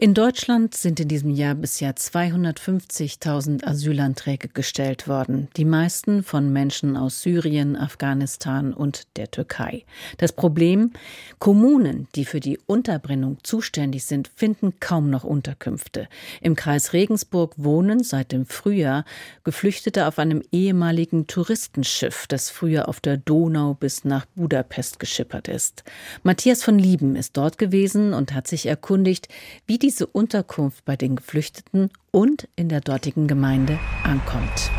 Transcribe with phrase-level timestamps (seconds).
[0.00, 6.96] in Deutschland sind in diesem Jahr bisher 250.000 Asylanträge gestellt worden, die meisten von Menschen
[6.96, 9.84] aus Syrien, Afghanistan und der Türkei.
[10.16, 10.92] Das Problem,
[11.38, 16.08] Kommunen, die für die Unterbringung zuständig sind, finden kaum noch Unterkünfte.
[16.40, 19.04] Im Kreis Regensburg wohnen seit dem Frühjahr
[19.44, 25.84] Geflüchtete auf einem ehemaligen Touristenschiff, das früher auf der Donau bis nach Budapest geschippert ist.
[26.22, 29.28] Matthias von Lieben ist dort gewesen und hat sich erkundigt,
[29.66, 34.70] wie diese Unterkunft bei den Geflüchteten und in der dortigen Gemeinde ankommt.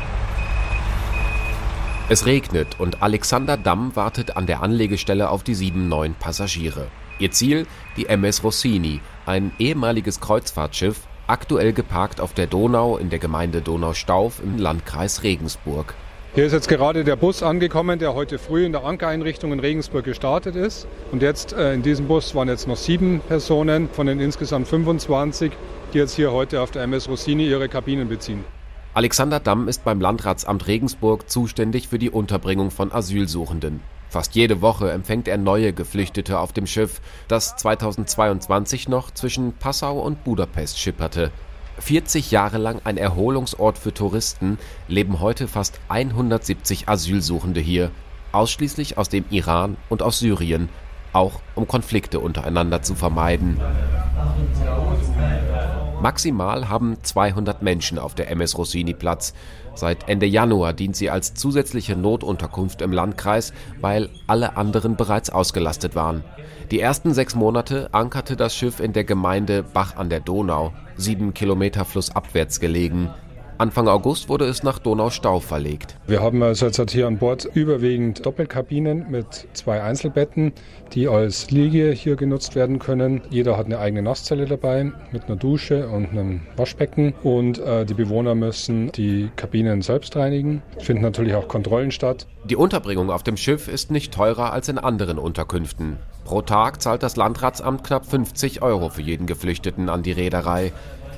[2.07, 6.87] Es regnet und Alexander Damm wartet an der Anlegestelle auf die sieben neuen Passagiere.
[7.19, 13.19] Ihr Ziel die MS Rossini, ein ehemaliges Kreuzfahrtschiff, aktuell geparkt auf der Donau in der
[13.19, 15.93] Gemeinde Donaustauf im Landkreis Regensburg.
[16.33, 20.05] Hier ist jetzt gerade der Bus angekommen, der heute früh in der Ankereinrichtung in Regensburg
[20.05, 20.87] gestartet ist.
[21.11, 25.51] Und jetzt äh, in diesem Bus waren jetzt noch sieben Personen von den insgesamt 25,
[25.93, 28.45] die jetzt hier heute auf der MS Rossini ihre Kabinen beziehen.
[28.93, 33.81] Alexander Damm ist beim Landratsamt Regensburg zuständig für die Unterbringung von Asylsuchenden.
[34.07, 39.99] Fast jede Woche empfängt er neue Geflüchtete auf dem Schiff, das 2022 noch zwischen Passau
[39.99, 41.29] und Budapest schipperte.
[41.79, 47.91] 40 Jahre lang ein Erholungsort für Touristen, leben heute fast 170 Asylsuchende hier,
[48.31, 50.69] ausschließlich aus dem Iran und aus Syrien,
[51.13, 53.59] auch um Konflikte untereinander zu vermeiden.
[56.01, 59.35] Maximal haben 200 Menschen auf der MS Rossini Platz.
[59.75, 65.95] Seit Ende Januar dient sie als zusätzliche Notunterkunft im Landkreis, weil alle anderen bereits ausgelastet
[65.95, 66.23] waren.
[66.71, 71.35] Die ersten sechs Monate ankerte das Schiff in der Gemeinde Bach an der Donau, sieben
[71.35, 73.11] Kilometer flussabwärts gelegen.
[73.61, 75.95] Anfang August wurde es nach Donaustau verlegt.
[76.07, 80.53] Wir haben also jetzt hier an Bord überwiegend Doppelkabinen mit zwei Einzelbetten,
[80.93, 83.21] die als Liege hier genutzt werden können.
[83.29, 87.93] Jeder hat eine eigene Nasszelle dabei mit einer Dusche und einem Waschbecken und äh, die
[87.93, 90.63] Bewohner müssen die Kabinen selbst reinigen.
[90.77, 92.25] Es finden natürlich auch Kontrollen statt.
[92.45, 95.97] Die Unterbringung auf dem Schiff ist nicht teurer als in anderen Unterkünften.
[96.25, 100.71] Pro Tag zahlt das Landratsamt knapp 50 Euro für jeden Geflüchteten an die Reederei.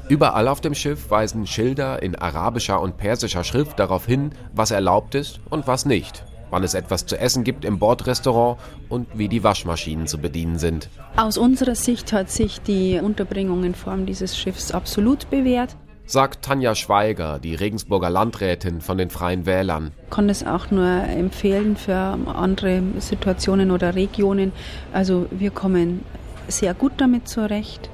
[0.09, 5.15] Überall auf dem Schiff weisen Schilder in arabischer und persischer Schrift darauf hin, was erlaubt
[5.15, 8.59] ist und was nicht, wann es etwas zu essen gibt im Bordrestaurant
[8.89, 10.89] und wie die Waschmaschinen zu bedienen sind.
[11.15, 15.75] Aus unserer Sicht hat sich die Unterbringung in Form dieses Schiffs absolut bewährt
[16.05, 19.91] sagt Tanja Schweiger, die Regensburger Landrätin von den Freien Wählern.
[20.03, 24.51] Ich kann es auch nur empfehlen für andere Situationen oder Regionen.
[24.91, 26.03] Also wir kommen
[26.47, 27.89] sehr gut damit zurecht.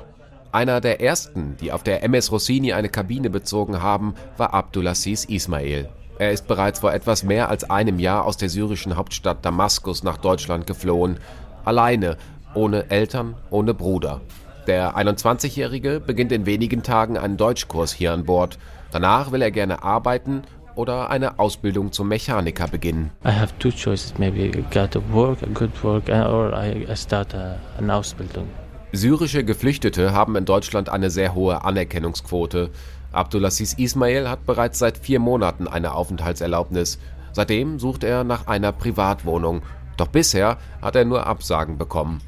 [0.51, 5.89] Einer der ersten, die auf der MS Rossini eine Kabine bezogen haben, war Abdulaziz Ismail.
[6.17, 10.17] Er ist bereits vor etwas mehr als einem Jahr aus der syrischen Hauptstadt Damaskus nach
[10.17, 11.19] Deutschland geflohen.
[11.65, 12.17] Alleine,
[12.55, 14.21] ohne Eltern, ohne Bruder.
[14.65, 18.57] Der 21-Jährige beginnt in wenigen Tagen einen Deutschkurs hier an Bord.
[18.91, 20.41] Danach will er gerne arbeiten
[20.73, 23.11] oder eine Ausbildung zum Mechaniker beginnen.
[23.23, 27.59] I have two choices, maybe get a work, a good work, or I start a,
[27.77, 28.47] an Ausbildung.
[28.91, 32.71] Syrische Geflüchtete haben in Deutschland eine sehr hohe Anerkennungsquote.
[33.11, 36.97] Abdulaziz Ismail hat bereits seit vier Monaten eine Aufenthaltserlaubnis.
[37.31, 39.61] Seitdem sucht er nach einer Privatwohnung.
[39.95, 42.19] Doch bisher hat er nur Absagen bekommen.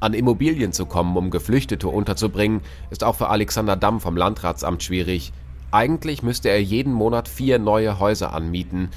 [0.00, 5.32] An Immobilien zu kommen, um Geflüchtete unterzubringen, ist auch für Alexander Damm vom Landratsamt schwierig.
[5.70, 8.88] Eigentlich müsste er jeden Monat vier neue Häuser anmieten,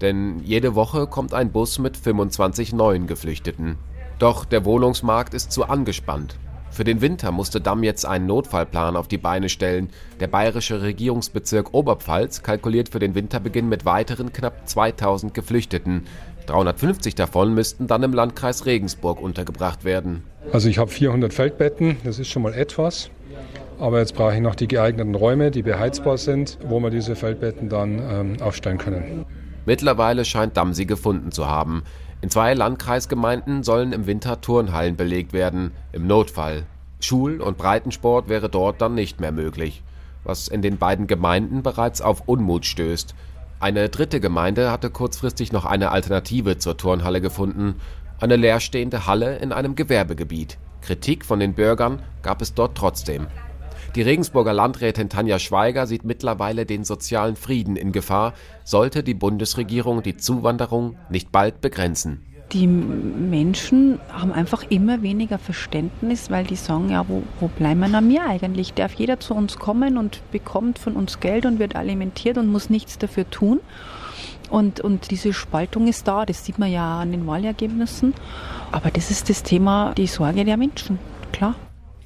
[0.00, 3.76] denn jede Woche kommt ein Bus mit 25 neuen Geflüchteten.
[4.20, 6.38] Doch der Wohnungsmarkt ist zu angespannt.
[6.70, 9.90] Für den Winter musste Damm jetzt einen Notfallplan auf die Beine stellen.
[10.20, 16.06] Der bayerische Regierungsbezirk Oberpfalz kalkuliert für den Winterbeginn mit weiteren knapp 2000 Geflüchteten.
[16.46, 20.24] 350 davon müssten dann im Landkreis Regensburg untergebracht werden.
[20.52, 23.10] Also ich habe 400 Feldbetten, das ist schon mal etwas.
[23.78, 27.68] Aber jetzt brauche ich noch die geeigneten Räume, die beheizbar sind, wo wir diese Feldbetten
[27.68, 29.24] dann ähm, aufstellen können.
[29.66, 31.82] Mittlerweile scheint Damm sie gefunden zu haben.
[32.22, 36.64] In zwei Landkreisgemeinden sollen im Winter Turnhallen belegt werden, im Notfall.
[37.00, 39.82] Schul- und Breitensport wäre dort dann nicht mehr möglich,
[40.22, 43.14] was in den beiden Gemeinden bereits auf Unmut stößt.
[43.58, 47.76] Eine dritte Gemeinde hatte kurzfristig noch eine Alternative zur Turnhalle gefunden,
[48.20, 50.58] eine leerstehende Halle in einem Gewerbegebiet.
[50.82, 53.28] Kritik von den Bürgern gab es dort trotzdem.
[53.96, 60.04] Die Regensburger Landrätin Tanja Schweiger sieht mittlerweile den sozialen Frieden in Gefahr, sollte die Bundesregierung
[60.04, 62.24] die Zuwanderung nicht bald begrenzen.
[62.52, 68.00] Die Menschen haben einfach immer weniger Verständnis, weil die sagen, ja, wo, wo bleiben wir
[68.00, 68.74] mir eigentlich?
[68.74, 72.70] Darf jeder zu uns kommen und bekommt von uns Geld und wird alimentiert und muss
[72.70, 73.58] nichts dafür tun?
[74.50, 78.14] Und, und diese Spaltung ist da, das sieht man ja an den Wahlergebnissen.
[78.70, 81.00] Aber das ist das Thema, die Sorge der Menschen,
[81.32, 81.56] klar.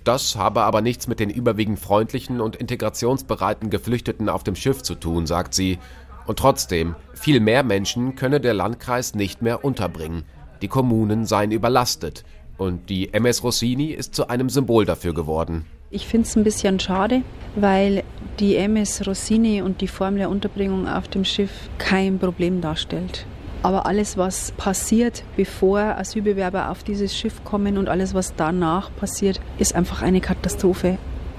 [0.04, 4.94] Das habe aber nichts mit den überwiegend freundlichen und integrationsbereiten Geflüchteten auf dem Schiff zu
[4.94, 5.78] tun, sagt sie.
[6.26, 10.24] Und trotzdem, viel mehr Menschen könne der Landkreis nicht mehr unterbringen.
[10.60, 12.24] Die Kommunen seien überlastet.
[12.56, 15.64] Und die MS Rossini ist zu einem Symbol dafür geworden.
[15.90, 17.22] Ich finde es ein bisschen schade,
[17.56, 18.04] weil
[18.40, 23.26] die MS Rossini und die Form der Unterbringung auf dem Schiff kein Problem darstellt.
[23.64, 29.40] Aber alles, was passiert, bevor Asylbewerber auf dieses Schiff kommen und alles, was danach passiert,
[29.56, 30.99] ist einfach eine Katastrophe.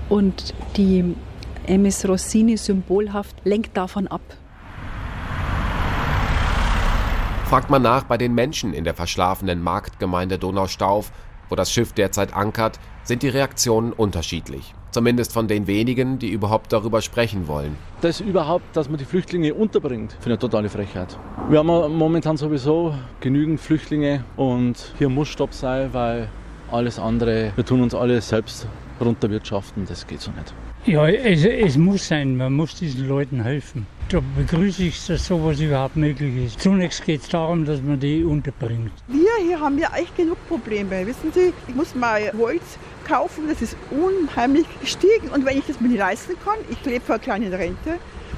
[0.09, 1.15] Und die
[1.67, 4.23] MS Rossini symbolhaft lenkt davon ab.
[7.45, 11.11] Fragt man nach bei den Menschen in der verschlafenen Marktgemeinde Donaustauf,
[11.49, 14.73] wo das Schiff derzeit ankert, sind die Reaktionen unterschiedlich.
[14.91, 17.75] Zumindest von den wenigen, die überhaupt darüber sprechen wollen.
[18.01, 21.17] Das überhaupt, dass man die Flüchtlinge unterbringt, finde ich eine totale Frechheit.
[21.49, 26.29] Wir haben momentan sowieso genügend Flüchtlinge und hier muss Stopp sein, weil
[26.71, 28.67] alles andere, wir tun uns alle selbst
[29.01, 30.53] runterwirtschaften, das geht so nicht.
[30.85, 33.87] Ja, es, es muss sein, man muss diesen Leuten helfen.
[34.09, 36.61] Da begrüße ich, dass sowas überhaupt möglich ist.
[36.61, 38.91] Zunächst geht es darum, dass man die unterbringt.
[39.07, 41.07] Wir hier haben ja echt genug Probleme.
[41.07, 42.61] Wissen Sie, ich muss mal Holz
[43.07, 45.29] kaufen, das ist unheimlich gestiegen.
[45.33, 47.95] Und wenn ich das mir nicht leisten kann, ich lebe vor einer kleinen Rente,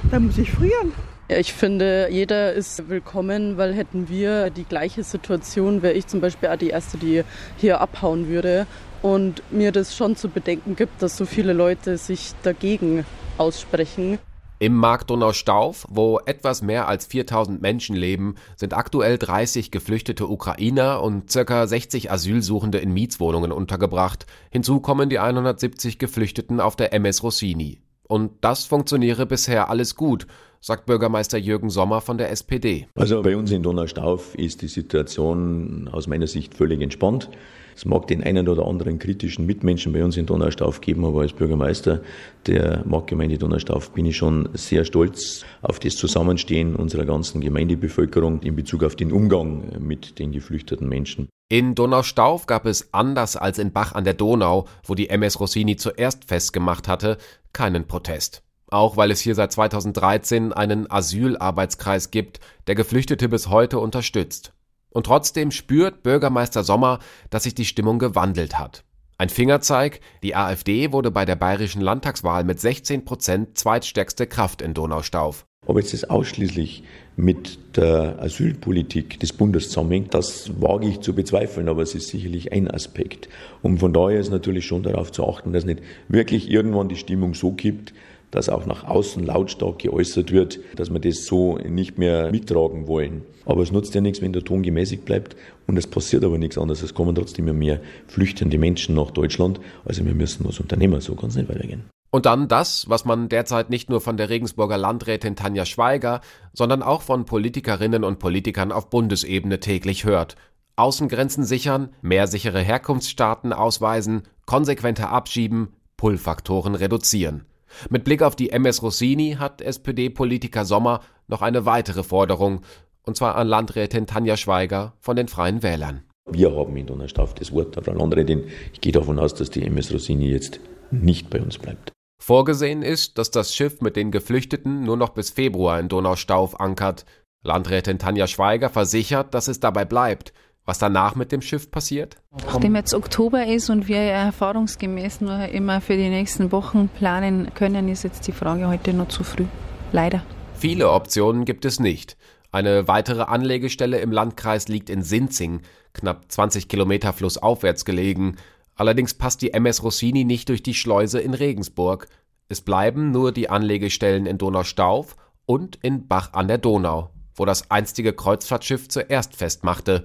[0.10, 0.94] dann muss ich frieren.
[1.30, 6.22] Ja, ich finde, jeder ist willkommen, weil hätten wir die gleiche Situation, wäre ich zum
[6.22, 7.24] Beispiel auch die Erste, die
[7.58, 8.68] hier abhauen würde.
[9.02, 13.04] Und mir das schon zu bedenken gibt, dass so viele Leute sich dagegen
[13.38, 14.18] aussprechen.
[14.60, 21.04] Im Markt Donaustauf, wo etwas mehr als 4000 Menschen leben, sind aktuell 30 geflüchtete Ukrainer
[21.04, 21.68] und ca.
[21.68, 24.26] 60 Asylsuchende in Mietswohnungen untergebracht.
[24.50, 27.82] Hinzu kommen die 170 Geflüchteten auf der MS Rossini.
[28.08, 30.26] Und das funktioniere bisher alles gut,
[30.60, 32.88] sagt Bürgermeister Jürgen Sommer von der SPD.
[32.96, 37.30] Also bei uns in Donaustauf ist die Situation aus meiner Sicht völlig entspannt.
[37.78, 41.32] Es mag den einen oder anderen kritischen Mitmenschen bei uns in Donaustauf geben, aber als
[41.32, 42.02] Bürgermeister
[42.48, 48.56] der Marktgemeinde Donaustauf bin ich schon sehr stolz auf das Zusammenstehen unserer ganzen Gemeindebevölkerung in
[48.56, 51.30] Bezug auf den Umgang mit den geflüchteten Menschen.
[51.50, 55.76] In Donaustauf gab es anders als in Bach an der Donau, wo die MS Rossini
[55.76, 57.20] zuerst festgemacht hatte,
[57.54, 58.42] keinen Protest.
[58.72, 64.52] Auch weil es hier seit 2013 einen Asylarbeitskreis gibt, der Geflüchtete bis heute unterstützt.
[64.92, 67.00] Und trotzdem spürt Bürgermeister Sommer,
[67.30, 68.84] dass sich die Stimmung gewandelt hat.
[69.20, 74.76] Ein Fingerzeig, die AfD wurde bei der bayerischen Landtagswahl mit 16 Prozent zweitstärkste Kraft in
[74.76, 75.48] Donaustauf.
[75.66, 76.84] Ob jetzt das ausschließlich
[77.16, 82.54] mit der Asylpolitik des Bundes zusammenhängt, das wage ich zu bezweifeln, aber es ist sicherlich
[82.54, 83.28] ein Aspekt.
[83.64, 87.34] Und von daher ist natürlich schon darauf zu achten, dass nicht wirklich irgendwann die Stimmung
[87.34, 87.94] so kippt,
[88.32, 93.24] dass auch nach außen lautstark geäußert wird, dass wir das so nicht mehr mittragen wollen.
[93.46, 95.36] Aber es nutzt ja nichts, wenn der Ton gemäßigt bleibt
[95.68, 96.84] und es passiert aber nichts anderes.
[96.84, 99.60] Es kommen trotzdem immer mehr flüchtende Menschen nach Deutschland.
[99.86, 101.84] Also wir müssen was unternehmen, so es nicht weitergehen.
[102.10, 106.22] Und dann das, was man derzeit nicht nur von der Regensburger Landrätin Tanja Schweiger,
[106.54, 110.36] sondern auch von Politikerinnen und Politikern auf Bundesebene täglich hört.
[110.78, 117.46] Außengrenzen sichern, mehr sichere Herkunftsstaaten ausweisen, konsequenter abschieben, Pull-Faktoren reduzieren.
[117.90, 122.62] Mit Blick auf die MS Rossini hat SPD-Politiker Sommer noch eine weitere Forderung,
[123.04, 126.04] und zwar an Landrätin Tanja Schweiger von den Freien Wählern.
[126.30, 128.46] Wir haben in Donnerstaff das Wort Frau Landrätin.
[128.74, 130.60] Ich gehe davon aus, dass die MS Rossini jetzt
[130.92, 131.94] nicht bei uns bleibt.
[132.22, 137.06] Vorgesehen ist, dass das Schiff mit den Geflüchteten nur noch bis Februar in Donaustauf ankert.
[137.44, 140.34] Landrätin Tanja Schweiger versichert, dass es dabei bleibt.
[140.68, 142.18] Was danach mit dem Schiff passiert?
[142.46, 147.88] Nachdem jetzt Oktober ist und wir erfahrungsgemäß nur immer für die nächsten Wochen planen können,
[147.88, 149.46] ist jetzt die Frage heute noch zu früh.
[149.94, 150.24] Leider.
[150.56, 152.18] Viele Optionen gibt es nicht.
[152.52, 155.62] Eine weitere Anlegestelle im Landkreis liegt in Sinzing,
[155.94, 158.36] knapp 20 Kilometer flussaufwärts gelegen.
[158.76, 162.10] Allerdings passt die MS Rossini nicht durch die Schleuse in Regensburg.
[162.50, 167.72] Es bleiben nur die Anlegestellen in Donaustauf und in Bach an der Donau, wo das
[167.72, 170.04] einstige Kreuzfahrtschiff zuerst festmachte,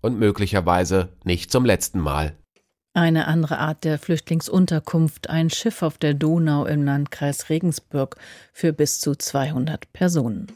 [0.00, 2.34] und möglicherweise nicht zum letzten Mal.
[2.94, 8.16] Eine andere Art der Flüchtlingsunterkunft, ein Schiff auf der Donau im Landkreis Regensburg
[8.52, 10.48] für bis zu 200 Personen.